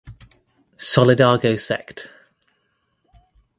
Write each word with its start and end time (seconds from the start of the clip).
Solidago 0.77 1.55
sect. 1.57 2.09